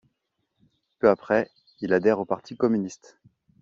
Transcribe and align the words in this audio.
Peu 0.97 1.09
après, 1.11 1.51
il 1.79 1.93
adhère 1.93 2.19
au 2.19 2.25
parti 2.25 2.57
communiste. 2.57 3.19